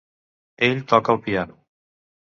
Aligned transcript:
Ell 0.69 0.81
toca 0.93 1.13
el 1.17 1.21
piano. 1.29 1.57